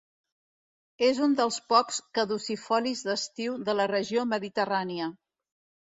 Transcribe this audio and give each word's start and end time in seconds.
És 1.07 1.19
un 1.25 1.35
dels 1.41 1.59
pocs 1.75 2.01
caducifolis 2.19 3.07
d'estiu 3.11 3.61
de 3.71 3.79
la 3.81 3.89
regió 3.97 4.29
mediterrània. 4.35 5.17